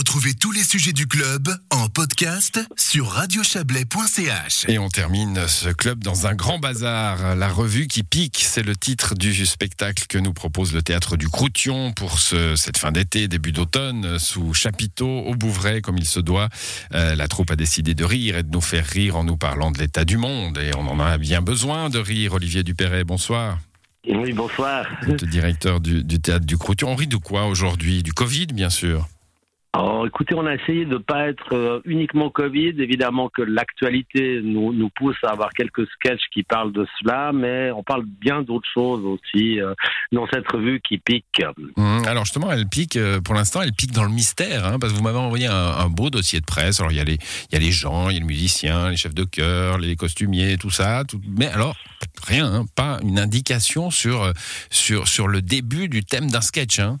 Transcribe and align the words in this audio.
Retrouvez 0.00 0.32
tous 0.32 0.50
les 0.50 0.62
sujets 0.62 0.94
du 0.94 1.06
club 1.06 1.54
en 1.68 1.90
podcast 1.90 2.58
sur 2.74 3.06
radiochablais.ch. 3.08 4.64
Et 4.66 4.78
on 4.78 4.88
termine 4.88 5.46
ce 5.46 5.68
club 5.68 6.02
dans 6.02 6.26
un 6.26 6.34
grand 6.34 6.58
bazar. 6.58 7.36
La 7.36 7.50
revue 7.50 7.86
qui 7.86 8.02
pique, 8.02 8.42
c'est 8.42 8.62
le 8.62 8.74
titre 8.74 9.14
du 9.14 9.44
spectacle 9.44 10.06
que 10.08 10.16
nous 10.16 10.32
propose 10.32 10.72
le 10.72 10.80
théâtre 10.80 11.18
du 11.18 11.28
Croution 11.28 11.92
pour 11.92 12.18
ce, 12.18 12.56
cette 12.56 12.78
fin 12.78 12.92
d'été, 12.92 13.28
début 13.28 13.52
d'automne, 13.52 14.18
sous 14.18 14.54
chapiteau, 14.54 15.18
au 15.18 15.34
Bouvray, 15.34 15.82
comme 15.82 15.98
il 15.98 16.08
se 16.08 16.20
doit. 16.20 16.48
Euh, 16.94 17.14
la 17.14 17.28
troupe 17.28 17.50
a 17.50 17.56
décidé 17.56 17.92
de 17.92 18.04
rire 18.04 18.38
et 18.38 18.42
de 18.42 18.50
nous 18.50 18.62
faire 18.62 18.86
rire 18.86 19.18
en 19.18 19.24
nous 19.24 19.36
parlant 19.36 19.70
de 19.70 19.76
l'état 19.76 20.06
du 20.06 20.16
monde. 20.16 20.56
Et 20.56 20.70
on 20.78 20.88
en 20.88 20.98
a 20.98 21.18
bien 21.18 21.42
besoin 21.42 21.90
de 21.90 21.98
rire. 21.98 22.32
Olivier 22.32 22.62
Dupéret, 22.62 23.04
bonsoir. 23.04 23.58
Oui, 24.08 24.32
bonsoir. 24.32 24.86
Le 25.02 25.16
directeur 25.16 25.78
du, 25.78 26.04
du 26.04 26.20
théâtre 26.22 26.46
du 26.46 26.56
Croution. 26.56 26.90
On 26.90 26.96
rit 26.96 27.06
de 27.06 27.18
quoi 27.18 27.44
aujourd'hui? 27.44 28.02
Du 28.02 28.14
Covid, 28.14 28.46
bien 28.46 28.70
sûr. 28.70 29.06
Alors, 29.72 30.04
écoutez, 30.04 30.34
on 30.34 30.46
a 30.46 30.54
essayé 30.54 30.84
de 30.84 30.94
ne 30.94 30.98
pas 30.98 31.28
être 31.28 31.52
euh, 31.52 31.80
uniquement 31.84 32.28
Covid. 32.28 32.74
Évidemment 32.78 33.28
que 33.28 33.42
l'actualité 33.42 34.40
nous, 34.42 34.72
nous 34.72 34.90
pousse 34.90 35.16
à 35.22 35.28
avoir 35.28 35.50
quelques 35.50 35.86
sketchs 35.90 36.24
qui 36.32 36.42
parlent 36.42 36.72
de 36.72 36.88
cela, 36.98 37.30
mais 37.32 37.70
on 37.70 37.84
parle 37.84 38.04
bien 38.04 38.42
d'autres 38.42 38.68
choses 38.74 39.04
aussi 39.04 39.60
euh, 39.60 39.74
dans 40.10 40.26
cette 40.32 40.50
revue 40.50 40.80
qui 40.80 40.98
pique. 40.98 41.24
Hum, 41.76 42.02
alors 42.04 42.24
justement, 42.24 42.50
elle 42.50 42.66
pique, 42.66 42.96
euh, 42.96 43.20
pour 43.20 43.34
l'instant, 43.34 43.62
elle 43.62 43.72
pique 43.72 43.92
dans 43.92 44.02
le 44.02 44.10
mystère, 44.10 44.66
hein, 44.66 44.78
parce 44.80 44.92
que 44.92 44.98
vous 44.98 45.04
m'avez 45.04 45.18
envoyé 45.18 45.46
un, 45.46 45.88
beau 45.88 46.10
dossier 46.10 46.40
de 46.40 46.46
presse. 46.46 46.80
Alors 46.80 46.90
il 46.90 46.98
y, 46.98 47.00
a 47.00 47.04
les, 47.04 47.18
y 47.52 47.56
a 47.56 47.60
les 47.60 47.70
gens, 47.70 48.10
il 48.10 48.14
y 48.14 48.16
a 48.16 48.20
les 48.20 48.26
musiciens, 48.26 48.90
les 48.90 48.96
chefs 48.96 49.14
de 49.14 49.24
chœur, 49.24 49.78
les 49.78 49.94
costumiers, 49.94 50.56
tout 50.58 50.70
ça. 50.70 51.04
Mais 51.38 51.46
alors, 51.46 51.76
rien, 52.26 52.52
hein, 52.52 52.64
pas 52.74 52.98
une 53.04 53.20
indication 53.20 53.90
sur, 53.90 54.32
sur, 54.68 55.06
sur 55.06 55.28
le 55.28 55.42
début 55.42 55.88
du 55.88 56.04
thème 56.04 56.28
d'un 56.28 56.40
sketch. 56.40 56.80
Hein. 56.80 56.98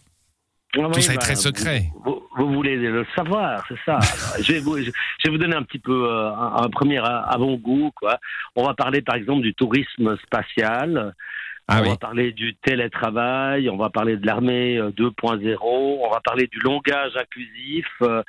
Ah 0.76 0.82
Tout 0.84 0.90
oui, 0.94 1.02
ça 1.02 1.12
est 1.12 1.16
bah, 1.16 1.22
très 1.22 1.34
secret. 1.36 1.84
Vous, 2.04 2.22
vous- 2.36 2.46
vous 2.48 2.54
voulez 2.54 2.76
le 2.76 3.04
savoir, 3.16 3.64
c'est 3.68 3.78
ça. 3.84 3.98
Je, 4.40 4.52
vais 4.52 4.60
vous, 4.60 4.78
je 4.78 4.84
vais 5.24 5.30
vous 5.30 5.36
donner 5.38 5.56
un 5.56 5.62
petit 5.64 5.80
peu 5.80 6.08
euh, 6.08 6.30
un, 6.30 6.62
un 6.64 6.68
premier 6.70 6.98
avant-goût. 6.98 7.90
quoi. 7.96 8.18
On 8.56 8.64
va 8.64 8.74
parler 8.74 9.02
par 9.02 9.16
exemple 9.16 9.42
du 9.42 9.52
tourisme 9.54 10.16
spatial. 10.24 11.14
Ah 11.72 11.78
on 11.78 11.82
oui. 11.82 11.88
va 11.90 11.96
parler 11.96 12.32
du 12.32 12.56
télétravail, 12.56 13.70
on 13.70 13.76
va 13.76 13.90
parler 13.90 14.16
de 14.16 14.26
l'armée 14.26 14.76
euh, 14.76 14.90
2.0, 14.90 15.56
on 15.62 16.10
va 16.10 16.18
parler 16.18 16.48
du 16.48 16.58
langage 16.58 17.16
inclusif, 17.16 17.86
euh, 18.02 18.24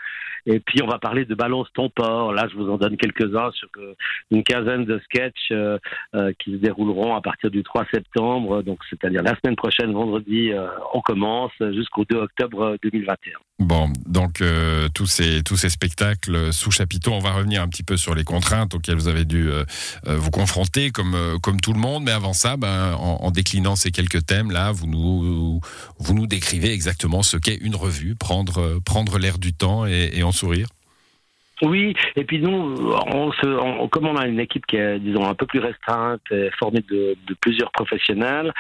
et 0.46 0.60
puis 0.60 0.84
on 0.84 0.88
va 0.88 1.00
parler 1.00 1.26
de 1.26 1.34
balance 1.34 1.68
ton 1.74 1.90
port. 1.90 2.34
Là, 2.34 2.48
je 2.52 2.56
vous 2.56 2.70
en 2.70 2.78
donne 2.78 2.98
quelques-uns 2.98 3.50
sur 3.54 3.68
euh, 3.78 3.96
une 4.30 4.44
quinzaine 4.44 4.86
de 4.86 5.00
sketchs 5.06 5.50
euh, 5.52 5.80
euh, 6.14 6.32
qui 6.38 6.52
se 6.52 6.58
dérouleront 6.58 7.16
à 7.16 7.22
partir 7.22 7.50
du 7.50 7.64
3 7.64 7.86
septembre, 7.92 8.62
donc 8.62 8.78
c'est-à-dire 8.92 9.24
la 9.24 9.36
semaine 9.40 9.56
prochaine, 9.56 9.92
vendredi, 9.92 10.52
euh, 10.52 10.68
on 10.94 11.02
commence 11.02 11.54
jusqu'au 11.72 12.06
2 12.06 12.18
octobre 12.18 12.62
euh, 12.62 12.78
2021. 12.84 13.40
Bon, 13.62 13.94
donc 14.08 14.42
euh, 14.42 14.90
tous 14.92 15.06
ces 15.06 15.44
tous 15.44 15.56
ces 15.56 15.70
spectacles 15.70 16.52
sous 16.52 16.72
chapiteau, 16.72 17.14
on 17.14 17.20
va 17.20 17.32
revenir 17.32 17.62
un 17.62 17.68
petit 17.68 17.84
peu 17.84 17.96
sur 17.96 18.16
les 18.16 18.24
contraintes 18.24 18.74
auxquelles 18.74 18.96
vous 18.96 19.08
avez 19.08 19.24
dû 19.24 19.52
euh, 19.52 19.64
euh, 20.08 20.18
vous 20.18 20.32
confronter, 20.32 20.90
comme 20.90 21.14
euh, 21.14 21.38
comme 21.38 21.62
tout 21.62 21.72
le 21.72 21.80
monde. 21.80 22.04
Mais 22.04 22.12
avant 22.12 22.34
ça, 22.34 22.58
ben, 22.58 22.96
en, 22.96 23.30
déclinant 23.30 23.76
ces 23.76 23.92
quelques 23.92 24.26
thèmes 24.26 24.50
là, 24.50 24.72
vous 24.72 24.88
nous 24.88 25.62
vous 26.00 26.14
nous 26.16 26.26
décrivez 26.26 26.74
exactement 26.74 27.22
ce 27.22 27.38
qu'est 27.38 27.60
une 27.62 27.76
revue, 27.76 28.16
prendre 28.16 28.80
prendre 28.80 29.20
l'air 29.20 29.38
du 29.38 29.54
temps 29.54 29.86
et, 29.86 30.10
et 30.14 30.24
en 30.24 30.32
sourire. 30.32 30.68
Oui, 31.62 31.94
et 32.16 32.24
puis 32.24 32.40
nous, 32.40 32.76
on 33.14 33.32
se, 33.34 33.46
on- 33.46 33.88
comme 33.88 34.08
on 34.08 34.18
a 34.18 34.28
une 34.28 34.40
équipe 34.40 34.66
qui 34.66 34.78
est, 34.78 35.00
disons, 35.00 35.26
un 35.28 35.36
peu 35.36 35.46
plus 35.46 35.60
restreinte, 35.60 36.22
formée 36.58 36.84
de, 36.90 37.16
de 37.28 37.34
plusieurs 37.40 37.72
professionnels, 37.72 38.52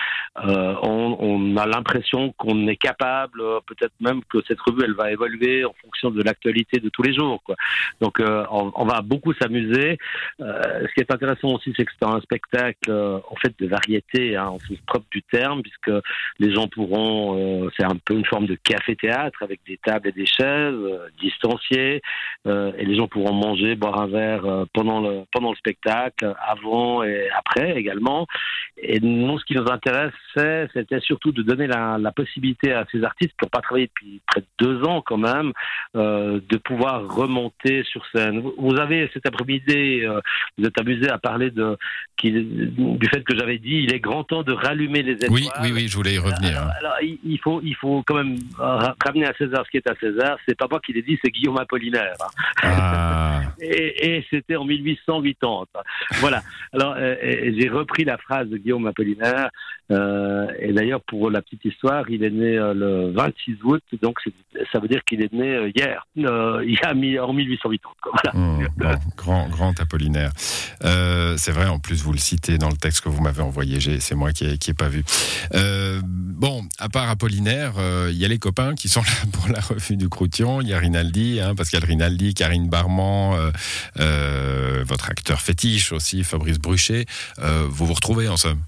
euh, 0.46 0.76
on, 0.84 1.18
on 1.20 1.58
a 1.58 1.66
l'impression 1.66 2.32
qu'on 2.38 2.68
est 2.68 2.76
capable, 2.76 3.42
euh, 3.42 3.60
peut-être 3.66 3.94
même 4.00 4.22
que 4.30 4.38
cette 4.48 4.60
revue, 4.62 4.84
elle 4.86 4.94
va 4.94 5.12
évoluer 5.12 5.66
en 5.66 5.74
fonction 5.82 6.12
de 6.12 6.22
l'actualité 6.22 6.80
de 6.80 6.90
tous 6.90 7.02
les 7.02 7.14
jours. 7.14 7.42
Quoi. 7.44 7.56
Donc, 8.02 8.20
euh, 8.20 8.46
on, 8.52 8.86
va 8.86 9.02
beaucoup 9.02 9.34
s'amuser. 9.34 9.98
Euh, 10.40 10.62
ce 10.88 10.94
qui 10.94 11.00
est 11.00 11.12
intéressant 11.12 11.50
aussi, 11.50 11.74
c'est 11.76 11.86
que 11.86 11.92
c'est 12.00 12.08
un 12.08 12.20
spectacle, 12.22 12.90
euh, 12.90 13.20
en 13.30 13.36
fait, 13.36 13.54
de 13.60 13.67
variété, 13.67 14.36
hein, 14.36 14.50
au 14.50 14.60
sens 14.60 14.78
propre 14.86 15.06
du 15.11 15.23
terme, 15.23 15.61
puisque 15.61 15.92
les 16.40 16.54
gens 16.54 16.67
pourront, 16.67 17.66
euh, 17.66 17.70
c'est 17.78 17.84
un 17.86 17.98
peu 18.04 18.14
une 18.16 18.26
forme 18.26 18.45
de 18.45 18.56
café-théâtre 18.64 19.42
avec 19.44 19.60
des 19.67 19.78
tables 19.78 20.10
et 20.10 20.11
des 20.11 20.26
chaises 20.26 20.76
distanciées. 21.20 22.02
Et 22.45 22.86
les 22.92 22.98
gens 22.98 23.08
pourront 23.08 23.34
manger, 23.34 23.76
boire 23.76 24.02
un 24.02 24.08
verre 24.08 24.46
euh, 24.46 24.66
pendant 24.74 25.00
le 25.00 25.22
pendant 25.32 25.52
le 25.52 25.56
spectacle, 25.56 26.34
avant 26.46 27.04
et 27.04 27.30
après 27.42 27.78
également. 27.80 28.28
Et 28.84 29.00
nous, 29.00 29.38
ce 29.40 29.46
qui 29.46 29.56
nous 29.56 29.70
intéressait, 29.70 30.68
c'était 30.74 31.00
surtout 31.00 31.32
de 31.32 31.42
donner 31.42 31.68
la, 31.68 31.98
la 32.00 32.12
possibilité 32.12 32.74
à 32.74 32.86
ces 32.92 33.04
artistes 33.04 33.32
qui 33.38 33.46
n'ont 33.46 33.50
pas 33.50 33.62
travaillé 33.62 33.88
depuis 33.88 34.20
près 34.28 34.42
de 34.42 34.48
deux 34.60 34.84
ans 34.84 35.02
quand 35.06 35.18
même, 35.18 35.54
euh, 35.96 36.40
de 36.50 36.58
pouvoir 36.58 37.08
remonter 37.08 37.84
sur 37.84 38.04
scène. 38.14 38.42
Vous- 38.58 38.76
avez 38.82 39.10
cet 39.14 39.28
après-midi, 39.28 40.04
euh, 40.06 40.20
vous 40.58 40.66
êtes 40.66 40.80
amusé 40.80 41.08
à 41.10 41.20
parler 41.20 41.52
de 41.52 41.78
qui, 42.18 42.32
du 42.32 43.08
fait 43.08 43.23
que 43.23 43.38
j'avais 43.38 43.60
dit, 43.60 43.84
il 43.86 43.94
est 43.94 44.00
grand 44.00 44.23
temps 44.23 44.42
de 44.44 44.54
rallumer 44.54 45.04
les 45.04 45.14
étoiles. 45.14 45.32
Oui, 45.32 45.48
oui, 45.62 45.72
oui, 45.72 45.88
je 45.88 45.96
voulais 45.96 46.14
y 46.16 46.18
revenir. 46.18 46.58
Alors, 46.58 46.64
hein. 46.64 46.73
alors, 46.80 46.96
il 47.02 47.40
faut, 47.44 47.62
il 47.64 47.76
faut 47.76 48.02
quand 48.08 48.16
même 48.16 48.38
ramener 49.06 49.28
à 49.28 49.34
César 49.38 49.64
ce 49.66 49.70
qui 49.72 49.78
est 49.78 49.88
à 49.88 49.96
César. 50.00 50.38
C'est 50.48 50.58
pas 50.58 50.68
moi 50.72 50.80
qui 50.84 50.94
l'ai 50.94 51.04
dit, 51.04 51.20
c'est 51.23 51.30
Guillaume 51.30 51.60
Apollinaire. 51.60 52.16
hein. 52.64 52.80
Et, 53.61 54.23
c'était 54.30 54.55
en 54.55 54.65
1880. 54.65 55.65
Voilà. 56.19 56.42
Alors, 56.73 56.95
euh, 56.97 57.15
et 57.21 57.59
j'ai 57.59 57.69
repris 57.69 58.03
la 58.03 58.17
phrase 58.17 58.47
de 58.47 58.58
Guillaume 58.58 58.87
Apollinaire. 58.87 59.49
Euh, 59.92 60.47
et 60.59 60.71
d'ailleurs, 60.71 61.02
pour 61.02 61.30
la 61.30 61.42
petite 61.42 61.65
histoire, 61.65 62.09
il 62.09 62.23
est 62.23 62.30
né 62.30 62.58
euh, 62.58 62.73
le 62.73 63.11
26 63.11 63.58
août, 63.64 63.83
donc 64.02 64.17
ça 64.71 64.80
veut 64.80 64.87
dire 64.87 65.03
qu'il 65.03 65.21
est 65.21 65.33
né 65.33 65.55
euh, 65.55 65.71
hier, 65.75 66.08
euh, 66.17 66.64
il 66.65 66.80
a 66.83 66.93
mis 66.93 67.19
en 67.19 67.33
1880. 67.33 67.93
quoi. 68.02 68.14
Voilà. 68.23 68.37
hum, 68.37 68.67
bon, 68.77 68.93
grand 69.17 69.49
grand 69.49 69.80
Apollinaire. 69.80 70.31
Euh, 70.83 71.36
c'est 71.37 71.52
vrai, 71.52 71.67
en 71.67 71.80
plus 71.80 72.03
vous 72.03 72.11
le 72.11 72.17
citez 72.17 72.58
dans 72.58 72.69
le 72.69 72.77
texte 72.77 73.02
que 73.02 73.09
vous 73.09 73.21
m'avez 73.21 73.42
envoyé. 73.42 73.80
C'est 73.99 74.15
moi 74.15 74.31
qui 74.31 74.45
ai, 74.45 74.58
qui 74.58 74.71
ai 74.71 74.73
pas 74.73 74.87
vu. 74.87 75.03
Euh, 75.53 75.99
bon, 76.03 76.63
à 76.80 76.89
part 76.89 77.09
Apollinaire, 77.09 77.73
euh, 77.77 78.09
il 78.11 78.17
y 78.17 78.25
a 78.25 78.27
les 78.27 78.39
copains 78.39 78.75
qui 78.75 78.89
sont 78.89 79.02
là 79.25 79.31
pour 79.31 79.49
la 79.49 79.59
revue 79.59 79.98
du 79.98 80.09
Croution. 80.09 80.61
Il 80.61 80.69
y 80.69 80.73
a 80.73 80.80
Rinaldi, 80.80 81.39
hein, 81.42 81.55
Pascal 81.55 81.83
Rinaldi, 81.83 82.33
Karine 82.33 82.61
Barman, 82.70 83.36
euh, 83.36 83.52
euh, 83.99 84.83
votre 84.88 85.10
acteur 85.10 85.42
fétiche 85.42 85.92
aussi, 85.92 86.23
Fabrice 86.23 86.60
Bruchet. 86.60 87.05
Euh, 87.39 87.66
vous 87.70 87.86
vous 87.88 87.94
retrouvez 87.94 88.27
en 88.27 88.38
somme. 88.38 88.61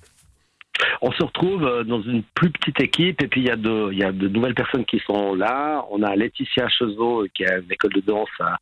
On 1.02 1.12
se 1.12 1.24
retrouve 1.24 1.64
euh, 1.66 1.84
dans 1.84 2.02
une 2.02 2.24
plus 2.24 2.50
petite 2.50 2.80
équipe 2.82 3.22
et 3.22 3.28
puis 3.28 3.42
il 3.42 3.48
y 3.48 3.52
a 3.52 3.56
de, 3.56 3.90
il 3.92 3.98
y 4.00 4.04
a 4.04 4.12
de 4.12 4.28
nouvelles 4.28 4.56
personnes 4.56 4.86
qui 4.86 5.00
sont 5.06 5.36
là. 5.36 5.86
On 5.92 6.02
a 6.02 6.16
Laetitia 6.16 6.68
Chezot 6.68 7.28
qui 7.34 7.46
a 7.46 7.58
une 7.60 7.72
école 7.72 7.94
de 7.94 8.02
danse 8.02 8.30
à, 8.40 8.58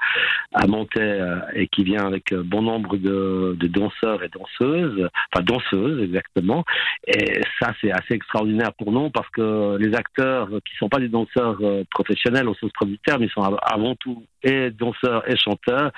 à 0.53 0.67
Montaix 0.67 0.99
euh, 1.01 1.39
et 1.53 1.67
qui 1.67 1.83
vient 1.83 2.05
avec 2.05 2.31
euh, 2.33 2.43
bon 2.43 2.63
nombre 2.63 2.97
de, 2.97 3.55
de 3.59 3.67
danseurs 3.67 4.23
et 4.23 4.29
danseuses, 4.29 5.07
enfin 5.33 5.43
danseuses 5.43 6.03
exactement. 6.03 6.65
Et 7.07 7.41
ça 7.61 7.73
c'est 7.79 7.91
assez 7.91 8.13
extraordinaire 8.13 8.73
pour 8.73 8.91
nous 8.91 9.09
parce 9.09 9.29
que 9.29 9.77
les 9.77 9.95
acteurs 9.95 10.49
qui 10.65 10.75
sont 10.77 10.89
pas 10.89 10.99
des 10.99 11.09
danseurs 11.09 11.57
euh, 11.61 11.83
professionnels 11.91 12.47
au 12.49 12.55
sens 12.55 12.71
propre 12.73 12.91
du 12.91 12.99
terme, 12.99 13.23
ils 13.23 13.29
sont 13.29 13.41
av- 13.41 13.59
avant 13.63 13.95
tout 13.95 14.23
et 14.43 14.69
danseurs 14.71 15.23
et 15.31 15.37
chanteurs. 15.37 15.91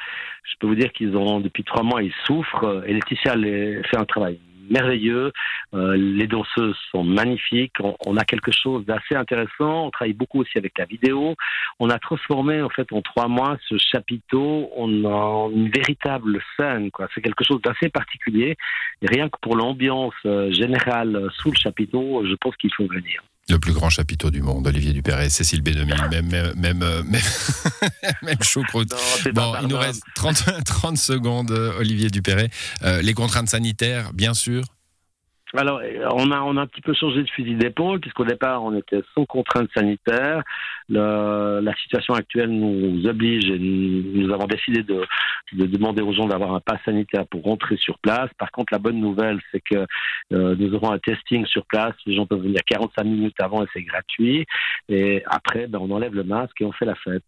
Je 0.43 0.53
peux 0.59 0.67
vous 0.67 0.75
dire 0.75 0.91
qu'ils 0.93 1.15
ont 1.17 1.39
depuis 1.39 1.63
trois 1.63 1.83
mois 1.83 2.03
ils 2.03 2.13
souffrent 2.27 2.83
et 2.85 2.93
Laetitia 2.93 3.35
les- 3.35 3.81
fait 3.89 3.97
un 3.97 4.05
travail 4.05 4.39
merveilleux. 4.69 5.31
Euh, 5.73 5.95
les 5.95 6.27
danseuses 6.27 6.77
sont 6.91 7.03
magnifiques. 7.03 7.75
On, 7.79 7.95
on 8.05 8.17
a 8.17 8.25
quelque 8.25 8.51
chose 8.51 8.85
d'assez 8.85 9.15
intéressant. 9.15 9.87
On 9.87 9.91
travaille 9.91 10.13
beaucoup 10.13 10.41
aussi 10.41 10.57
avec 10.57 10.77
la 10.77 10.85
vidéo. 10.85 11.35
On 11.79 11.89
a 11.89 11.99
transformé 11.99 12.61
en 12.61 12.69
fait 12.69 12.91
en 12.91 13.01
trois 13.01 13.27
mois 13.27 13.57
ce 13.67 13.77
chapiteau 13.77 14.69
en, 14.77 15.49
une 15.51 15.69
véritable 15.69 16.41
scène. 16.57 16.91
Quoi. 16.91 17.07
C'est 17.13 17.21
quelque 17.21 17.43
chose 17.43 17.61
d'assez 17.61 17.89
particulier. 17.89 18.55
Rien 19.01 19.29
que 19.29 19.37
pour 19.41 19.55
l'ambiance 19.55 20.13
euh, 20.25 20.51
générale 20.51 21.15
euh, 21.15 21.29
sous 21.31 21.51
le 21.51 21.57
chapiteau, 21.57 22.25
je 22.25 22.35
pense 22.35 22.55
qu'il 22.57 22.73
faut 22.73 22.87
venir. 22.87 23.21
Le 23.49 23.59
plus 23.59 23.73
grand 23.73 23.89
chapiteau 23.89 24.31
du 24.31 24.41
monde, 24.41 24.67
Olivier 24.67 24.93
Dupéret, 24.93 25.29
Cécile 25.29 25.61
B2000, 25.61 26.09
même, 26.09 26.29
même, 26.29 26.53
même, 26.55 26.81
euh, 26.81 27.03
même, 27.03 27.21
même 28.21 28.41
choucroute. 28.41 28.93
Non, 29.25 29.31
Bon, 29.33 29.53
il 29.61 29.67
nous 29.67 29.77
reste 29.77 30.01
30, 30.15 30.63
30 30.63 30.97
secondes, 30.97 31.51
euh, 31.51 31.77
Olivier 31.77 32.09
Dupéret. 32.09 32.49
Euh, 32.83 33.01
les 33.01 33.13
contraintes 33.13 33.49
sanitaires, 33.49 34.13
bien 34.13 34.33
sûr. 34.33 34.63
Alors, 35.55 35.81
euh, 35.83 36.07
on 36.13 36.31
a, 36.31 36.41
on 36.41 36.57
a 36.57 36.61
un 36.61 36.65
petit 36.67 36.81
peu 36.81 36.93
changé 36.95 37.21
de 37.21 37.29
fusil 37.29 37.53
d'épaule, 37.55 37.99
puisqu'au 37.99 38.25
départ, 38.25 38.63
on 38.63 38.75
était 38.75 39.01
sans 39.13 39.23
contrainte 39.25 39.69
sanitaire. 39.75 40.41
Le- 40.89 41.59
la 41.61 41.75
situation 41.75 42.15
actuelle 42.15 42.49
nous 42.49 43.05
oblige 43.07 43.45
et 43.51 43.59
nous, 43.59 44.01
nous 44.15 44.33
avons 44.33 44.47
décidé 44.47 44.81
de, 44.81 45.05
de 45.53 45.65
demander 45.67 46.01
aux 46.01 46.11
gens 46.11 46.25
d'avoir 46.25 46.55
un 46.55 46.59
pass 46.59 46.79
sanitaire 46.85 47.27
pour 47.27 47.43
rentrer 47.43 47.77
sur 47.77 47.99
place. 47.99 48.31
Par 48.39 48.49
contre, 48.51 48.73
la 48.73 48.79
bonne 48.79 48.99
nouvelle, 48.99 49.39
c'est 49.51 49.61
que 49.61 49.85
euh, 50.33 50.55
nous 50.57 50.73
aurons 50.73 50.91
un 50.91 50.97
testing 50.99 51.45
sur 51.45 51.65
place. 51.67 51.93
Les 52.07 52.15
gens 52.15 52.25
peuvent 52.25 52.41
venir 52.41 52.61
45 52.65 53.03
minutes 53.03 53.39
avant 53.39 53.63
et 53.63 53.67
c'est 53.73 53.83
gratuit. 53.83 54.45
Et 54.89 55.21
après, 55.27 55.67
ben, 55.67 55.77
on 55.79 55.91
enlève 55.91 56.15
le 56.15 56.23
masque 56.23 56.59
et 56.61 56.65
on 56.65 56.71
fait 56.71 56.85
la 56.85 56.95
fête. 56.95 57.23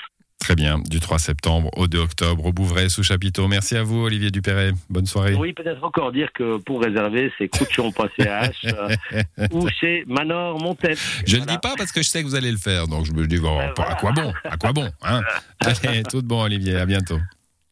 Très 0.46 0.54
bien, 0.54 0.78
du 0.78 1.00
3 1.00 1.18
septembre 1.18 1.72
au 1.76 1.88
2 1.88 1.98
octobre 1.98 2.46
au 2.46 2.54
Bouvray 2.54 2.88
sous 2.88 3.02
chapiteau. 3.02 3.48
Merci 3.48 3.76
à 3.78 3.82
vous 3.82 4.04
Olivier 4.04 4.30
Dupéret. 4.30 4.74
Bonne 4.92 5.08
soirée. 5.08 5.34
Oui, 5.34 5.54
peut-être 5.54 5.84
encore 5.84 6.12
dire 6.12 6.32
que 6.36 6.58
pour 6.58 6.84
réserver, 6.84 7.32
c'est 7.40 7.48
crouchon.ch 7.48 8.66
euh, 8.66 9.24
ou 9.52 9.68
chez 9.70 10.04
Manor 10.06 10.62
Montette. 10.62 11.00
Je 11.26 11.38
ne 11.38 11.42
le 11.42 11.48
dis 11.48 11.58
pas 11.58 11.74
parce 11.76 11.92
que 11.92 12.04
je 12.04 12.10
sais 12.10 12.22
que 12.22 12.28
vous 12.28 12.36
allez 12.36 12.52
le 12.52 12.60
faire, 12.60 12.88
donc 12.88 13.08
je 13.08 13.14
me 13.14 13.26
dis 13.26 13.40
bon, 13.40 13.58
à 13.58 13.96
quoi 13.96 14.12
bon 14.12 14.32
À 14.44 14.56
quoi 14.58 14.72
bon 14.72 14.88
hein 15.02 15.24
Allez, 15.84 16.04
tout 16.04 16.22
bon 16.22 16.44
Olivier, 16.44 16.76
à 16.76 16.86
bientôt. 16.86 17.18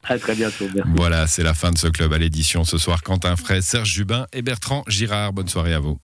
À 0.05 0.17
très 0.17 0.33
bientôt. 0.33 0.65
Voilà, 0.95 1.27
c'est 1.27 1.43
la 1.43 1.53
fin 1.53 1.69
de 1.69 1.77
ce 1.77 1.87
club 1.87 2.11
à 2.11 2.17
l'édition 2.17 2.63
ce 2.63 2.79
soir. 2.79 3.03
Quentin 3.03 3.35
Fray, 3.35 3.61
Serge 3.61 3.89
Jubin 3.89 4.25
et 4.33 4.41
Bertrand 4.41 4.83
Girard. 4.87 5.31
Bonne 5.31 5.47
soirée 5.47 5.75
à 5.75 5.79
vous. 5.79 5.91